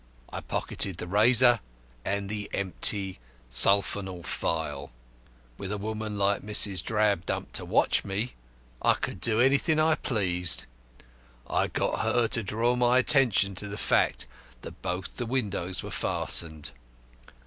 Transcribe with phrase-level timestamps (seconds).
[0.33, 1.59] I pocketed the razor
[2.03, 3.19] and the empty
[3.51, 4.91] sulfonal phial.
[5.59, 6.81] With a woman like Mrs.
[6.83, 8.33] Drabdump to watch me,
[8.81, 10.65] I could do anything I pleased.
[11.47, 14.25] I got her to draw my attention to the fact
[14.63, 16.71] that both the windows were fastened.